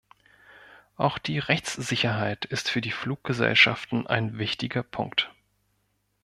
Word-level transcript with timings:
Auch 0.97 1.19
die 1.19 1.37
Rechtssicherheit 1.37 2.45
ist 2.45 2.71
für 2.71 2.81
die 2.81 2.89
Fluggesellschaften 2.89 4.07
ein 4.07 4.39
wichtiger 4.39 4.81
Punkt. 4.81 5.29